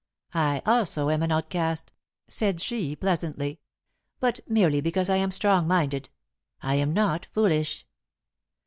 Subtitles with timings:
[0.33, 1.91] I also am an outcast,"
[2.27, 3.59] said she pleasantly,
[4.19, 6.09] "but merely because I am strong minded.
[6.59, 7.85] I am not foolish."